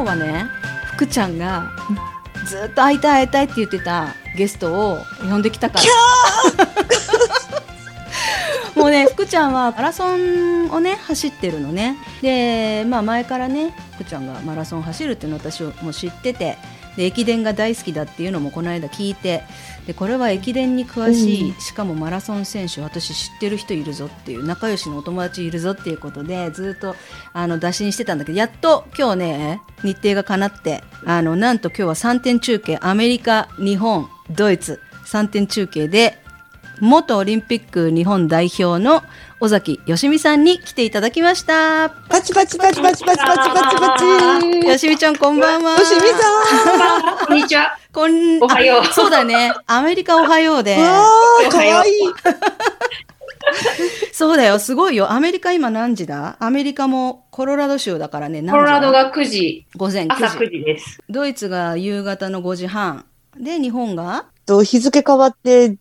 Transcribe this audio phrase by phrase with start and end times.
[0.00, 0.46] 今日はね
[0.94, 1.70] 福ちゃんが
[2.46, 5.84] ずっと会いたい会いたいって言ってたゲストを呼んできたから。
[8.80, 11.98] もうね福ちゃんはマラソンをね走ってるのね。
[12.22, 16.56] でまあ前からね福ちゃんがマラソン走るっていうのを私も知ってて
[16.96, 19.42] で駅伝が大好きだっていうのもこの間聞いて
[19.90, 26.94] でこれは駅伝に詳しい、しかもマラソン選手私知ってる人いるぞっていう仲良しのお友達いるぞっていうことでずっと
[27.32, 36.22] あの打診してたんだけどやっと今日ね日程が叶ってあのなんと今日は3点中継アメリカ日本ドイツ3点中継で
[36.80, 39.02] 元オリンピック日本代表の
[39.40, 41.90] 尾崎よしみさんに来ていただきました。
[41.90, 44.66] パチパチパチパチパチパチパチパチ。
[44.66, 45.72] よしみちゃんこんばんは。
[45.72, 47.76] よしみさこんにちは。
[47.92, 49.52] こんおはようあそうだね。
[49.66, 50.80] アメリカおはようでん。。
[50.80, 51.92] わー、かわいい。
[54.12, 54.58] そうだよ。
[54.58, 55.12] すごいよ。
[55.12, 56.36] アメリカ今何時だ？
[56.38, 58.42] アメリカもコロラド州だからね。
[58.42, 60.44] 何時コロラドが9時、午前9朝時。
[60.44, 60.98] 9時です。
[61.08, 63.04] ドイツが夕方の5時半。
[63.36, 64.26] で、日本が？
[64.50, 65.76] と日付変わって12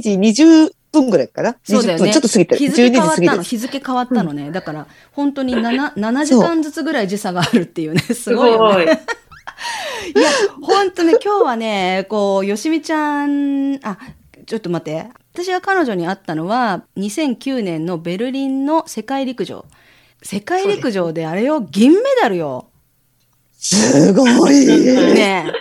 [0.00, 2.58] 時20分ぐらいかな？20そうだよね分ちょっと過ぎてる。
[2.58, 3.42] 日付変わ12ったの。
[3.42, 4.50] 日付変わったのね。
[4.50, 8.00] だから、本当に 7, 7時間ずつぐらい時差があるっていうね。
[8.00, 8.74] すすごいよね。
[8.74, 8.84] ごい。
[8.84, 10.30] いや、
[10.62, 13.98] 本当ね、今日はね、こう、よしみちゃん、あ、
[14.46, 15.06] ちょっと待って。
[15.34, 19.66] 私が彼女に会ったのは、2009年のベルリンの世界陸上。
[20.22, 22.70] 世界陸上であれよ、銀メダルよ。
[23.58, 24.66] すごい。
[24.66, 25.52] ねえ。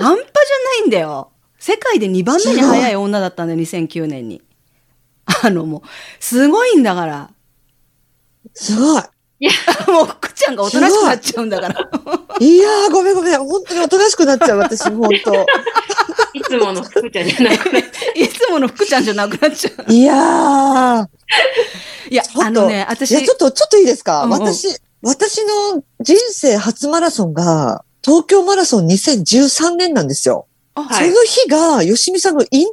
[0.00, 1.32] 半端じゃないんだよ。
[1.62, 4.42] 世界で2番目に速い女だったんだよ、2009年に。
[5.44, 5.82] あの、もう、
[6.18, 7.30] すごいんだから。
[8.52, 9.02] すごい。
[9.86, 11.88] もう、福ちゃんがおとなしくなっちゃうんだから。
[12.44, 13.38] いやー、ごめんごめん。
[13.38, 15.46] 本当におとなしくなっちゃう、私、本当。
[16.34, 17.78] いつもの福ちゃんじゃなくて。
[18.20, 19.92] いつもの福ちゃんじゃなくなっちゃう。
[19.92, 21.06] いやー。
[22.10, 24.66] いやあのね、私いや、、ちょっと、ちょっといいですか、うんうん私、
[25.00, 30.48] 私の人生初マラソンが、東京マラソン2013年なんですよ。
[30.74, 32.70] あ、はいその日が、吉見さんの引退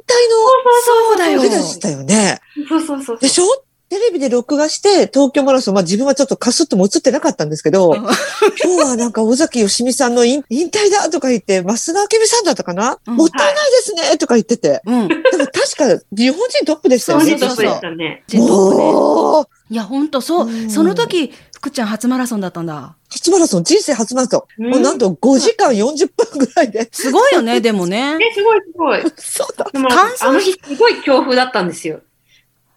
[0.84, 2.40] そうだよの日でしたよね。
[2.68, 3.18] そうそうそう。
[3.18, 3.44] でしょ？
[3.90, 14.80] テレビで録画して、東京マラソン、まあ自分はちょっとカスッとも映ってなかったんですけど、うん今日はなんか尾崎義美さんの引引退だとか言って、増田明美さんだったかな、うんもったいないですねとか言ってて。
[14.86, 15.08] うん。
[15.08, 17.30] でも確か日本人トップでしたよね。
[17.30, 18.22] そうそうそうトップでしたね。
[18.28, 20.50] ジェットコねおーいや、ほんと、そうう。
[20.50, 22.96] んその時、福ちゃん初マラソンだったんだ。
[23.10, 24.64] 初マラソン、人生初マラソン。
[24.64, 26.88] うんもうなんと5時間40分ぐらいで。
[26.90, 28.16] すごいよね、 でもね。
[28.18, 29.02] え、すごいすごい。
[29.18, 29.68] そうだ。
[29.70, 32.00] でも、あの日すごい強風だったんですよ。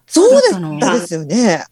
[0.06, 1.64] そうでだったですよね。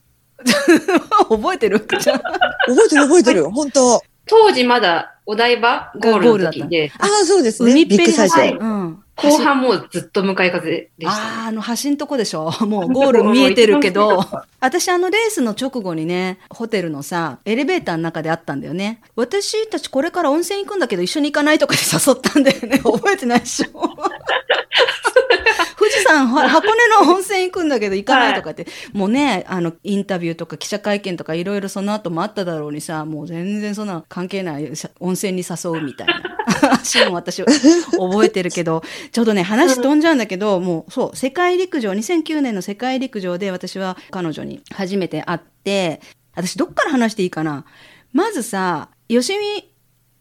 [1.28, 1.78] 覚えてる？
[1.78, 2.18] 福ちゃん。
[2.18, 3.50] 覚えてる覚えてる。
[3.50, 7.84] 本当当時まだお台場ゴールの時で、ああ、そうですね。
[7.84, 8.38] ビッグサイズ。
[8.38, 9.01] はいうん。
[9.16, 11.10] 後半もうずっと向かい風でした。
[11.10, 14.24] ああ、あの橋んとこでしょ もうゴール見えてるけど、
[14.60, 19.00] 私あのレースの直後にね、ホテルのさ、エレベーターの中で会ったんだよね。
[19.14, 22.78] 私たちこれから温泉行くんだけど一緒に行かないとかで誘ったんだよね。
[22.78, 23.82] 覚えてないでしょ
[25.82, 36.22] 富士山、は箱根の温泉行くんだけど行かないとかって、もうね、あの、インタビューとか記者会見とかいろいろその後もあっただろうにさ、もう全然そんな関係ない温泉に誘うみたいな。
[36.84, 46.00] シーンを私覚えてるけど、ちょうどね、話飛んじゃうんだけど、もうそう、世界陸上、2009年の世界陸上で私は彼女に初めて会って、
[46.36, 47.64] 私どっから話していいかな。
[48.12, 49.71] まずさ、よしみ、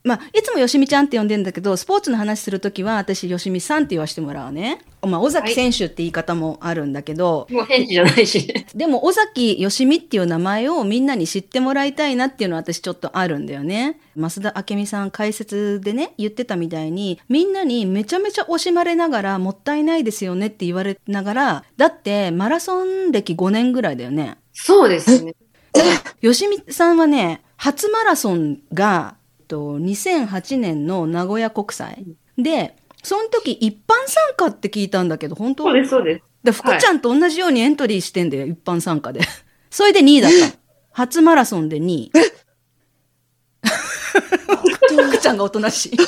[0.04, 4.82] まあ、いつもよしみちゃんって呼んでんだけど、スポーツの話するときは私よしみさんって言わせてもらうね。
[5.04, 8.68] まあ、尾崎選手って言い方もあるんだけど、もう選手じゃないしね。
[8.76, 14.00] でも尾崎よしみっていう名前をみんなに知ってもらいたいなっていうのは私ちょっとあるんだよね。
[14.16, 24.38] 増田明美さん解説でね言ってたみたいにみんなにめちゃめちゃ惜しまれながらもったいないですよねって言われながらだってマラソン歴5年ぐらいだよね。
[24.54, 25.36] そうですね。
[26.22, 29.16] よしみさんはね初マラソンが
[29.52, 32.06] と2008年の名古屋国際
[32.38, 35.64] でその時一般参加って聞いたんだけど本当？
[35.66, 36.24] そうです、そうです。
[36.44, 39.22] で、福ちゃんと同じようにエントリーしてんだよ、一般参加で。
[39.70, 40.54] それで2位だったの。
[40.92, 42.12] 初マラソンで2位。
[44.90, 45.92] 福ちゃんがおとなしい。
[45.92, 46.06] 実業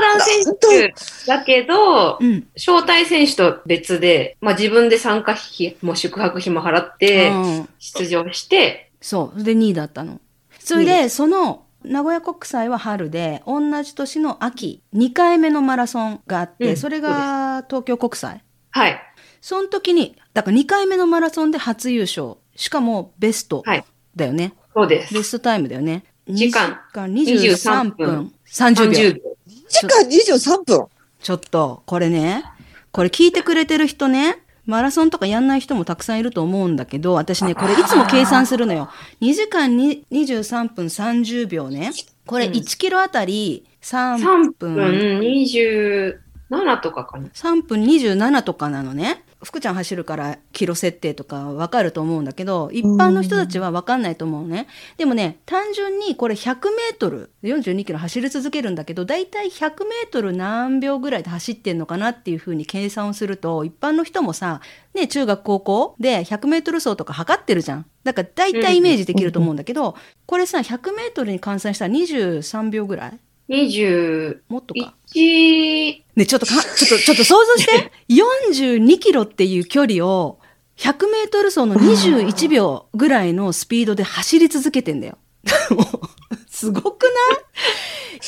[0.00, 0.94] 団選手
[1.26, 2.46] だけど、うん。
[2.56, 9.38] 招待選手と別で、まあ自分で参加費も宿泊費も払ってうん出場して、そう。
[9.40, 10.20] それで2位だったの。
[10.64, 18.42] それで、その、名古屋国際は春で、同じ年の秋、2回目のマラソンがあって、うんそれが東京国際。
[18.70, 18.98] はい。
[19.40, 22.36] その時に、だから2回目のマラソンで初優勝。
[22.54, 24.54] しかもベストはいだよね。
[24.74, 25.14] そうです。
[25.14, 26.04] ベストタイムだよね。
[26.28, 28.92] 時間2時間23分30秒。
[28.92, 29.20] 30秒。
[29.48, 30.86] 1時間23分。
[31.20, 32.44] ちょっと、これね、
[32.92, 38.88] これ聞いてくれてる人ね、マラソンとかやんない人もたくさんいると思うんだけど、私ね、これいつも計算するのよ。
[39.20, 41.90] 2時間に23分30秒ね。
[42.26, 44.76] これ1キロあたり3分。
[44.76, 46.21] 3分20、
[46.52, 49.24] 7とかかな？3分27とかなのね。
[49.42, 64.60] 福ちゃん走るからキロ設定とか分かると思うんだけど一般の人たちは分かんないと思うね、う、でもね単純にこれ 100m42 キロ走り続けるんだけどだいたい 100m 何秒ぐらいで走ってんのかなっていうふうに計算をすると一般の人もさ、
[64.94, 69.94] ね、中学高校で 100m 走とか測ってるじゃんだから大体イメージできると思うんだけど、
[70.26, 73.18] これさ 100m に換算したら23秒ぐらい
[73.52, 74.94] 21、もっとか。
[76.16, 77.92] ね、ちょっとか、ちょっと、ちょっと想像して。
[78.08, 80.38] 42キロっていう距離を、
[80.78, 85.18] 100メートル走の21秒ぐらいのスピードで走り続けてんだよ。
[85.70, 85.82] も
[86.32, 87.12] うすごくない？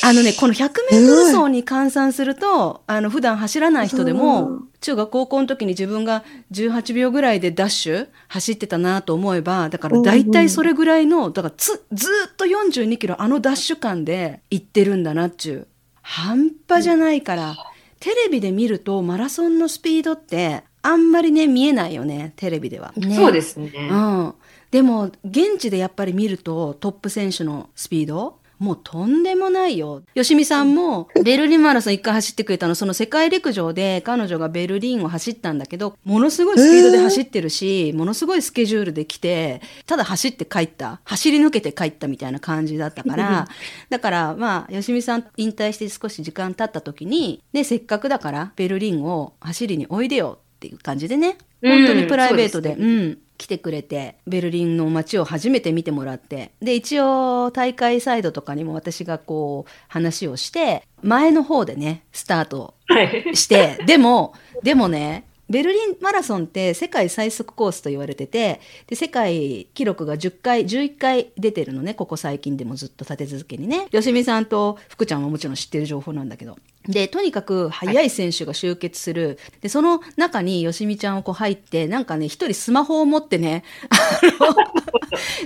[0.03, 15.67] あのね、この100メートル走に換算すると、あの、普段走らない人でうもん、中学高校の時に自分が18秒ぐらいでダッシュ走ってたなと思えば、だから大体それぐらいの、だからつ、ずーっと42キロあのダッシュ感で行ってるんだなっちゅう。
[16.03, 17.55] 半端じゃないから、
[18.01, 23.71] テレビで見るとマラソンのスピードってあんまりね見えないよねテレビでは、ね、そうですね。
[23.91, 24.35] うん、
[24.75, 30.03] でも現地でやっぱり見るとトップ選手のスピードもうとんでもないよ。
[30.17, 43.47] よしみさんもベルリンマラソン一回走ってくれたの、その世界陸上で彼女がベルリンを走ったんだけど、ものすごいスピードで走ってるし、ものすごいスケジュールで来て、ただ走って帰った、走り抜けて帰ったみたいな感じだったから、
[43.91, 63.37] だからまあ、よしみさん引退して少し時間経った時に、ね、せっかくだからベルリンを走りにおいでよっていう感じでね、本当にプライベートで、うん、来てくれて、ベルリンの街を初めて見てもらって、で、一応大会サイドとかにも私がこう話をして、前の方でね、スタートはい。
[63.37, 73.87] して、でも、でもね、ベルリンマラソンって世界最速コースと言われてて、で、世界記録が10回、11回出てるのね、ここ最近でもずっと立て続けにね。
[73.91, 76.57] よしみさんと福ちゃんはもちろん知ってる情報なんだけど。
[76.89, 79.39] で、とにかく速い選手が集結する。
[79.61, 83.65] で、その中によしみちゃんをこう入って、なんかね、一人スマホを持ってね、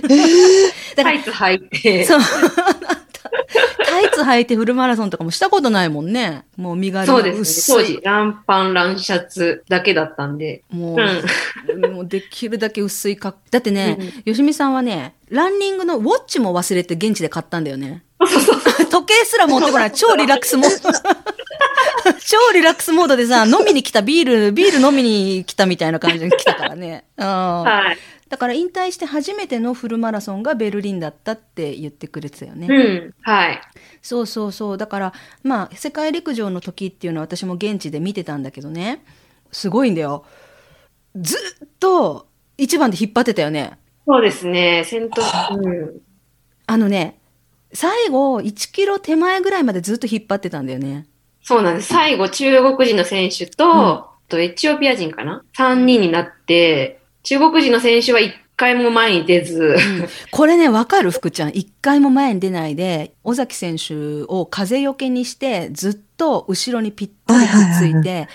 [0.95, 2.05] だからタイツ履いて。
[2.05, 2.19] そう。
[3.85, 6.43] タイツ履いてフルマラソンとかもしたことないもんね。
[6.57, 7.77] もう身軽なそうですね。
[7.77, 10.63] 当時、ランパン、ランシャツだけだったんで。
[10.69, 13.43] もうんう、 もうできるだけ薄い格好。
[13.51, 18.03] だってね、よしみさんはね、ランニングのウォッチも忘れて現地で買ったんだよね。
[18.91, 19.91] 時計すら持ってこない。
[19.91, 20.89] 超リラックスモード。
[22.25, 27.05] 超リラックスモードでさ、飲みに来たビール、ビール飲みに来たみたいな感じで来たからね。
[27.17, 27.25] うん。
[27.25, 27.97] はい。
[28.29, 32.67] だから引退して初めてのフルマラソンがベルリンだったって言ってくれてたよね。
[32.69, 33.13] うん。
[33.21, 33.61] はい。
[34.03, 34.77] そうそうそう。
[34.77, 39.03] だから、まあ、世界陸上の時っていうのは私も現地で見てたんだけどね。
[39.51, 40.25] すごいんだよ。
[41.15, 42.27] ずっと
[42.57, 43.79] 一番で引っ張ってたよね。
[44.05, 44.83] そうですね。
[44.85, 45.21] 先頭、
[45.55, 46.01] うん。
[46.67, 47.19] あのね、
[47.73, 51.07] 最後1キロ手前ぐらいまでずっと引っ張ってたんだよね。
[51.41, 51.87] そうなんです。
[51.87, 56.98] 最後、中国人の選手と、とエチオピア人かな ?3 人になって、
[57.29, 59.77] 中国人の選手は一回も前に出ず、
[60.31, 61.49] これね、わかる福ちゃん。
[61.49, 68.27] 一回も前に出ないで、尾崎選手を風よけにして、ずっと後ろにぴったりくっついて、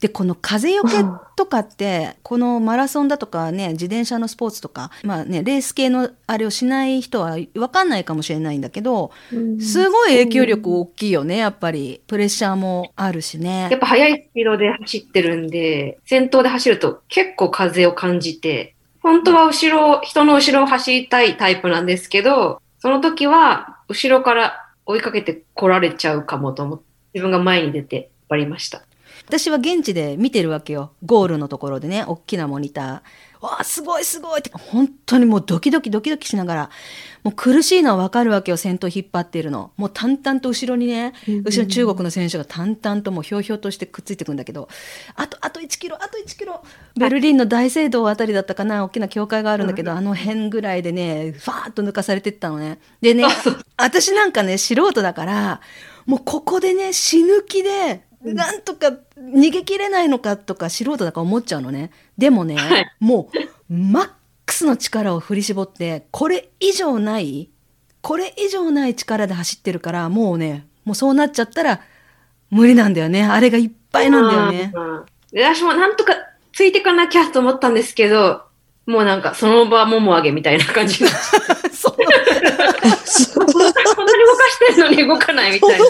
[0.00, 0.96] で、この風よけ
[1.34, 9.12] とかって、このマラソンだとかね、自転車のスポーツとか、まあね、レース系のあれをしない人はわかんないかもしれないんだけど、
[9.60, 12.02] すごい影響力大きいよね、やっぱり。
[12.06, 13.68] プレッシャーもあるしね。
[13.70, 28.82] やっぱ速いスピードで走ってるんで、先頭で走ると結構風を感じて、本当は後ろ、人の後ろを走りたいタイプなんですけど、その時は後ろから追いかけて来られちゃうかもと思って、自分が前に出て引っ張りました。
[29.26, 30.92] 私は現地で見てるわけよ。
[31.04, 33.00] ゴールのところでね、大きなモニター。
[33.40, 36.70] わあ、すごいすごいって、本当にもうドキドキドキドキしながら、
[37.22, 39.72] もう苦しいのはわかるわけよ、先頭引っ張ってるの。
[39.76, 44.68] もう淡々と後ろにね、後ろに中国の選手が淡々ともうひょうひょうとしてくっついてくんだけど、
[45.14, 46.62] あと、あと1キロ、あと1キロ。
[46.96, 52.78] ベルリンの大聖堂あたりだったかな、大きな教会があるんだけど、あの辺ぐらいでね、ファーッと抜かされてったのね。
[53.00, 53.24] でね、
[53.76, 55.60] 私なんかね、素人だから、
[56.04, 61.90] もうここでね、死ぬ気で、なんとか逃げ切れないのかとか素人だから思っちゃうのね。
[62.18, 63.30] でもね、はいも
[63.68, 64.10] うマッ
[64.46, 67.50] クスの力を振り絞って、これ以上ない、
[68.02, 71.80] これ以上ない力で走ってるから、もうね、もうそうなっちゃったら
[72.50, 73.24] 無理なんだよね。
[73.24, 74.72] あれがいっぱいなんだよね。
[75.32, 76.14] 私もなんとか
[76.52, 78.42] ついてかなきゃと思ったんですけど、
[78.86, 82.04] もうなんかその場もも上げみたいな感じ そうこ
[83.54, 85.86] んなに動かしてるのに動かないみたいな。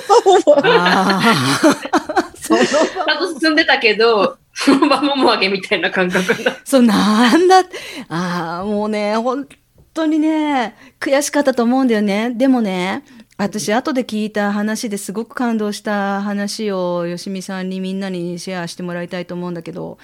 [3.40, 7.60] 進んでたけど、その場もも上げみたいな感覚になって そう、なんだ、
[8.08, 9.48] ああ、もうね、本
[9.94, 12.30] 当にね、悔しかったと思うんだよね。
[12.30, 13.04] でもね、
[13.36, 19.98] 私、後で聞いた話ですごく感動した話を、よしみさんにみんなにシェアしてもらいたいと思うんだけど、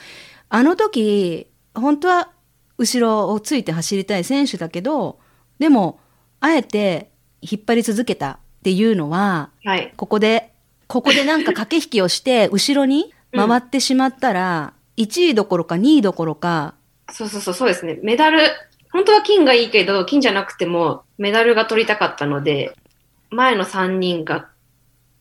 [0.49, 2.31] あの時、本当は
[2.79, 5.19] 後ろをついて走りたい選手だけど、
[5.59, 6.01] でも、
[6.41, 7.11] あえて
[7.43, 9.93] 引っ張り続けたっていうのは、はい。
[9.97, 10.53] ここで、
[10.87, 16.75] ここでなんか駆け引きをして、後ろに回ってしまったら、1位どころか2位どころか、
[17.13, 17.99] そうそうそう、そうですね。
[18.03, 18.41] メダル、
[18.93, 22.75] 本当は金がいいけど、金じゃなくてもメダルが取りたかったので、
[23.31, 24.49] 前の3人が、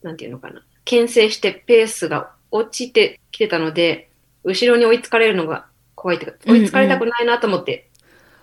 [0.02, 4.10] なんていうのかな、牽制してペースが落ちてきてたので、
[4.44, 7.88] 後ろに追いつかれるのが怖いっていうか、うんうん追いつかれたくないなと思って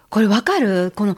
[0.10, 0.92] これわかる？
[0.96, 1.18] この。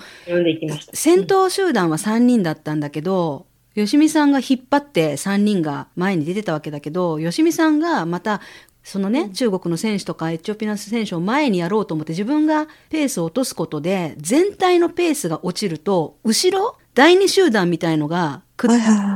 [0.94, 8.42] 先頭集団は3人だったんだけど、吉見さんが引っ張って3人が前に出てたわけだけど、吉見さんがまた、
[8.84, 18.44] そのね、中国の選手とかエチオピアの選手を前にやろうと思って自分がペースを落とすことで、全体のペースが落ちると、後ろ、第二集団みたいのが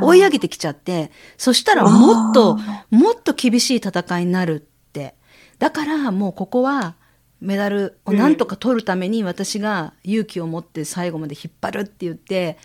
[0.02, 5.16] 追い上げてきちゃって、そしたらもっとあ、もっと厳しい戦いになるって。
[5.60, 6.96] だからもうここは
[7.40, 12.58] メダルをなんとか取るために私が勇気を持って最後まで引っ張るって言って、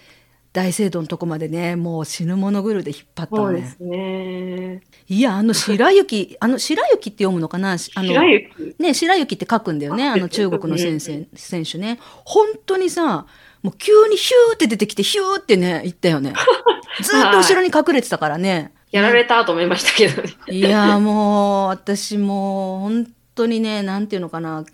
[0.54, 3.58] 大聖堂のとこまでね、もう死ぬものぐるで引っ張ったのね。
[3.58, 4.82] そうですね。
[5.08, 7.70] いや、あの白雪、 あの白雪って読むのかな？
[7.72, 8.76] あの白雪。
[8.78, 11.98] ね、白雪って書くんだよね、あの中国の先生、選手ね。
[12.24, 13.26] 本当にさ、
[13.64, 16.32] もう急にヒューって出てきて、ヒューってね、言ったよね。
[17.02, 18.72] ずーっと後ろに隠れてたからね。
[18.92, 20.30] やられたと思いましたけどね。
[20.48, 24.64] いや、もう、私もう、本当にね、なんていうのかな、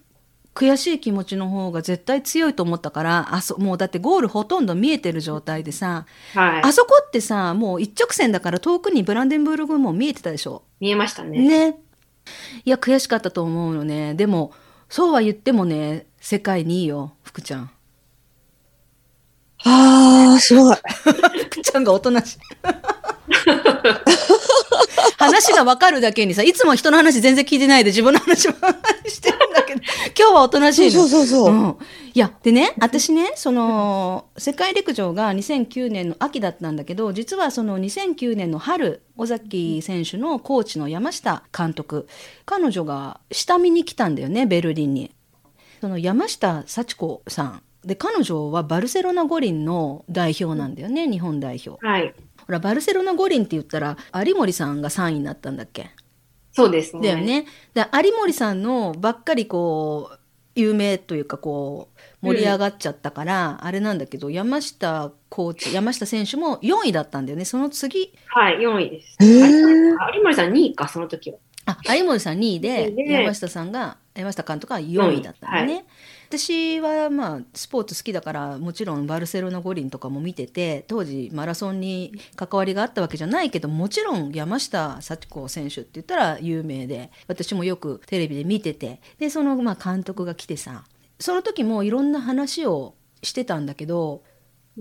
[0.54, 6.62] 悔しい気持ちの方が絶対強いと思ったから、あそ、もうだってゴールほとんど見えてる状態でさ、はい。
[6.62, 10.62] あそこってさ、もう一直線だから遠くにブランデンブルグも見えてたでしょ？
[10.80, 11.38] 見えましたね。
[11.70, 11.78] ね。
[12.64, 14.14] いや、悔しかったと思うのね。
[14.14, 14.52] でも、
[14.88, 17.70] そうは言ってもね、世界にいいよ、福ちゃん。
[19.64, 20.76] ああ、すごい。
[21.50, 22.38] 福ちゃんがおとなしい。
[25.18, 29.80] 話がわかるだけにさ、いつも人の話全然聞いてないで自分の話ばっかりしてるんだけど、
[30.18, 30.90] 今日はおとなしいの。
[30.90, 31.54] そうそうそうそう。
[31.54, 31.76] うん、
[32.14, 42.08] いやでね私ねその世界陸上が2009年の秋だったんだけど実はその2009年の春尾崎選手のコーチの山下監督
[42.44, 45.12] 彼女が下見に来たんだよねベルリンに。
[45.80, 51.84] その山下幸子さんで彼女はバルセロナ五輪の代表なんだよね日本代表。
[51.84, 52.14] はい。
[52.46, 55.90] ほらバルセロナ五輪って言ったら有森さんが3位になったんだっけ？
[56.52, 57.08] そうですね。
[57.12, 57.46] だよね。
[57.74, 60.18] で有森さんのばっかりこう
[60.54, 61.88] 有名というかこ
[62.22, 69.16] う盛り上がっちゃったから、あれなんだけど山下コーチ山下選手も4位だったんだよねその次はい、4位です。
[69.20, 71.38] 有森さん2位か、その時は。
[71.66, 75.74] あ有森さん2位でで山下さんが山下監督が4位だったんだよね。
[75.74, 75.82] は
[76.30, 89.00] 私はまあスポーツ好きだからもちろんバルセロナ五輪とかも見てて当時マラソンに関わりがあったわけじゃないけどもちろん山下幸子選手って言ったら有名で私もよくテレビで見てて。
[89.18, 90.84] でそのまあ監督が来てさ
[91.18, 94.22] その時もいろんな話をしてたんだけど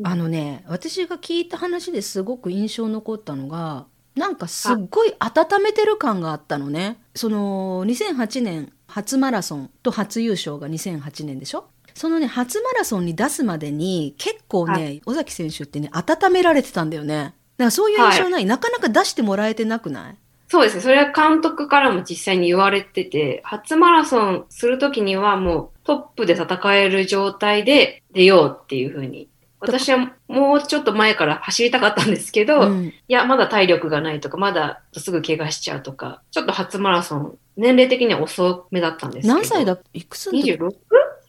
[0.04, 7.02] あのね私が聞いた話ですごく印象に残ったのがなんかすっごい温めてる感があったのね。
[7.16, 11.66] その2008年初マラソンと初優勝が2008年でしょ？
[11.94, 17.16] そのね初マラソンに出すまでに結構ね、は尾崎選手ってね温められてたんだよね。
[17.16, 20.16] だからそういう印象ない、なかなか出してもらえてなくない？
[20.48, 20.82] そうですね。
[20.82, 29.30] それは監督からも実際に言われてて、初マラソンするときにはもうトップで戦える状態で出ようっていうふうに。
[29.62, 39.34] 私はもうちょっと前から走りたかったんですけど、いうんや、まだ体力がないとか、まだすぐ怪我しちゃうとか、ちょっと初マラソン、年齢的には遅めだったんですけど。
[39.34, 39.78] 何歳だ？
[39.94, 40.72] いくつの時 ?26?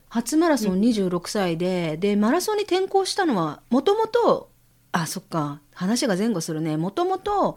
[0.08, 4.50] 初マラソン26歳で、でマラソンに転向したのはもともと
[4.92, 7.56] あそっか話が前後するねもともと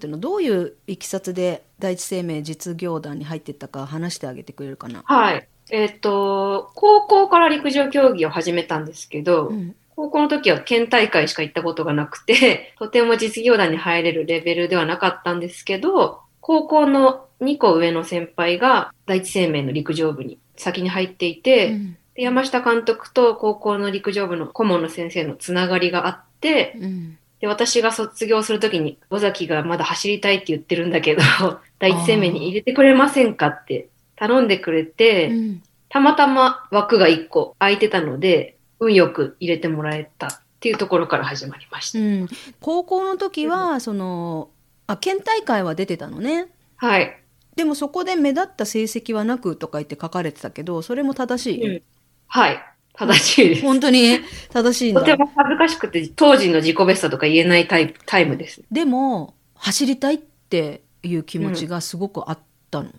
[0.00, 5.02] どういういきさつで第一生命実業団に入っていったか話してあげてくれるかな？
[5.04, 5.46] はい。
[5.70, 21.96] えっ、と、高校から陸上競技を始めたんですけど、うん高校の時は県大会しか行ったことがなくて、とても実業団に入れるレベルではなかったんですけど、高校の2個上の先輩が第一生命の陸上部に先に入っていて、うん。
[22.14, 27.18] で山下監督と高校の陸上部の顧問の先生のつながりがあって、うん。
[27.40, 31.22] で私が卒業するときに、尾崎がまだ走りたいって言ってるんだけど、
[31.78, 35.62] 第一生命に入れてくれませんかって頼んでくれて、うん。
[35.88, 41.98] たまたま枠が1個空いてたので、運よく入れてもらえたっていうところから始まりました。
[42.00, 42.28] うん。
[42.60, 44.48] 高校の時はその
[44.86, 46.48] あ県大会は出てたのね。
[46.76, 47.16] はい。
[47.56, 51.82] でもそこで目立った成績はなくとか言って書かれてたけどそれも正しい、うん
[52.28, 52.58] はい。
[52.94, 53.62] 正しいです。
[53.62, 54.18] 本当に
[54.50, 58.62] 正しいんだとても恥ずかしくて、当時の自己ベストとか言えないタイプタイムです。
[58.70, 62.38] でも走りたいっていう気持ちがすごくあっ
[62.70, 62.92] たの、い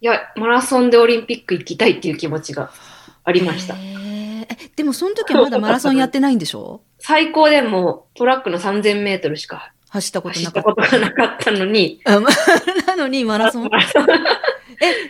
[0.00, 2.70] や、マラソンでオリンピック行きたいっていう気持ちが
[3.24, 3.74] ありました。
[4.76, 6.82] でもその時はまだマラソンやってないんでしょ？
[6.98, 10.62] 最高でもトラックの3000メートルしか走ったこと走っなかった。
[10.62, 12.00] たことがなかったのに、
[12.86, 13.70] なのにマラソン。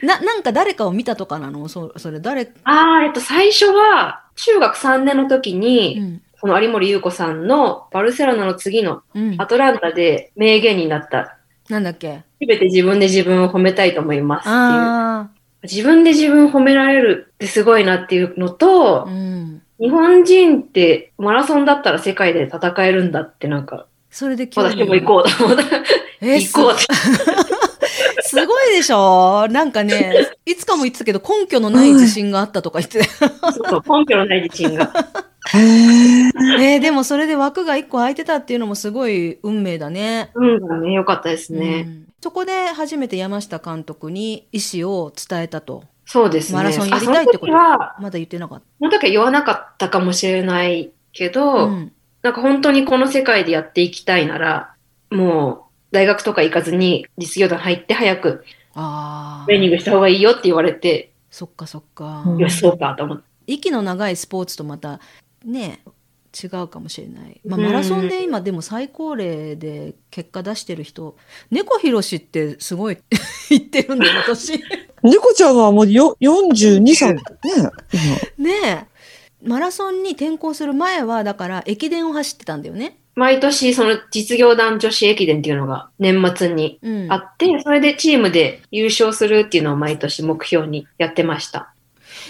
[0.03, 1.69] えななんか誰かを見たとかなの？
[1.69, 6.23] そそれ誰、あー、えっと、最初は、中学3年の時うに、ん。
[6.39, 11.39] その有森優子さんのバルセロナの次のうん、アトランタで名言になった。
[11.71, 12.23] なんだっけ？
[12.41, 14.55] すべて自分で自分を褒めたいと思いますっていう。
[14.55, 15.29] あ
[15.63, 19.63] 自分で自分を褒められるってすごいなっていうのとあ、う、ん。
[19.81, 25.63] 日本人ってマラソンだったら世界で戦えるんだってなんか、それで興味私も行こうと思った。
[26.23, 26.81] え 行こうって。
[28.23, 29.47] す すごいでしょ？
[29.51, 34.91] なんかねいつかも言ってたけど根拠のない自信があったとか言ってそう根拠のない自信が。
[35.53, 35.63] へえ。
[35.63, 40.31] えーでもそれで枠が1個空いてたっていうのもすごい運命だね。
[40.35, 40.45] う
[40.81, 41.83] ん、ね、よかったですうね。
[41.83, 45.85] んそこで初めて山下監督に意思を伝えたと。
[46.07, 46.57] そうですね。
[46.57, 51.41] マラソンやりたいってことは、まだ言ってなかっその時は言わなかったかもしれないけた。
[51.41, 51.93] ど、うん
[52.27, 54.75] なんか本当にこの世界でやっていきたいなら、
[55.13, 55.61] もう
[55.93, 62.25] 大学とか行かずに実業団入って早くあトレーニンあ、グした方がいいよって言われて、そっかそっか。
[62.27, 63.23] うんよし、そうかと思って。
[63.47, 64.99] 息の長いスポーツとまた
[65.45, 65.79] ね
[66.43, 71.17] 違うかもしれない、まあ、うんマラソンで今でも最高齢で結果出してる人
[71.53, 72.99] 猫ひろしってすごい
[73.51, 74.61] 言ってるんだよ私
[75.03, 77.23] 猫ちゃんはもうよ42歳ね。
[78.37, 78.96] 今ねえ
[79.47, 91.73] マラソンに転向する前はだから駅伝を走ってたんだよね、毎年その実業団女子駅伝っていうのが年末にうん、あって、それでチームで優勝するっていうのを毎年目標にやってました。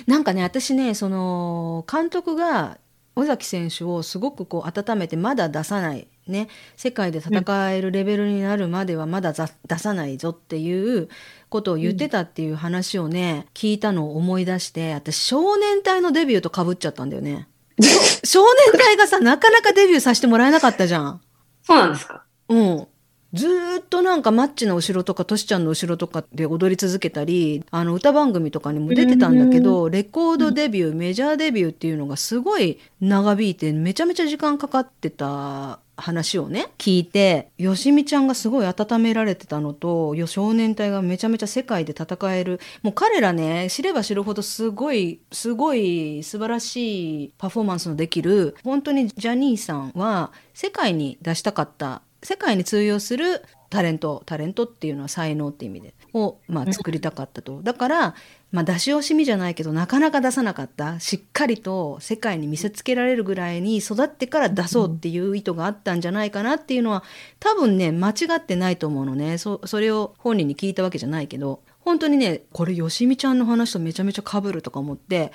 [0.06, 2.78] なんかね私ねその監督が
[3.16, 11.08] 尾崎選手をすごくこう温めてまだ出さないね世界で戦えるレベルになるまではまだざ出さないぞっていう
[11.48, 17.48] ことを言ってたっていう話をね聞いたのを思い出して私少年隊のデビューとかぶっちゃったんだよね。
[18.24, 18.40] 少
[18.72, 21.20] 年隊がさなかなかデビューさせてもらえなかったじゃん。
[21.62, 22.86] そうなんですかうん。
[23.32, 42.60] ずーっとなんかマッチの後ろとかトシちゃんの後ろとかで踊り続けたりあの歌番組とかにも出てたんだけどレコードデビューメジャーデビューっていうのがすごい長引いてめちゃめちゃ時間かかってた話をね聞いてよしみちゃんがすごい温められてたのと少年隊がめちゃめちゃ世界で戦える。
[42.82, 52.02] もう彼らね知れば知るほどすごいすごい素晴らしいパフォーマンスのできる本当にジャニーさんは世界に出したかった。
[52.22, 55.94] 世界に通用するタレントタレントっていうのは才能って意味で。
[56.12, 57.60] を、まあ、作りたかったと。
[57.62, 58.14] だから、
[58.52, 60.98] まあ、出し惜しみじゃないけどなかなか出さなかった。
[61.00, 67.02] しっかりと世界に見せつけられるぐらいに育ってから出そうっていう意図があったんじゃないかなっていうのは
[67.40, 69.38] 多分ね間違ってないと思うのね。
[69.38, 75.32] そそれを本人に聞いたわけじゃないけど本当にねこれよしみちゃんの話とめちゃめちゃ被るとか思って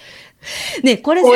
[0.83, 1.29] ねこれさ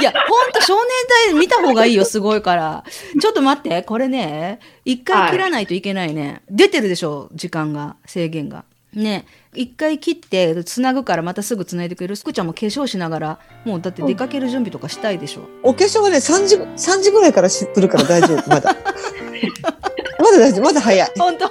[0.00, 0.84] いや、ほんと少年
[1.30, 2.84] 隊見た方がいいよ、すごいから。
[3.20, 6.42] ちょっと待って、これね、一回切らないといけないね。
[6.50, 8.64] 出てるでしょ、時間が、制限が。
[8.92, 12.16] ね、一回切って、つなぐからまたすぐつないでくれる。
[12.16, 15.42] すくちゃんも化粧しながら、もうだって出かける準備とかしたいでしょ。
[15.62, 18.76] お化粧はね、3時、3時ぐらいからし来るから大丈夫、まだ。
[20.18, 21.12] まだ大丈夫、まだ早い。
[21.18, 21.50] ほんと